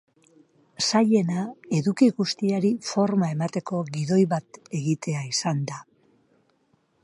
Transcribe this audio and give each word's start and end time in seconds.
Zailena 0.85 1.43
eduki 1.79 2.07
guztiari 2.21 2.73
forma 2.93 3.29
emateko 3.35 3.83
gidoi 3.99 4.21
bat 4.35 4.61
egitea 4.81 5.25
izan 5.35 5.63
da. 5.73 5.81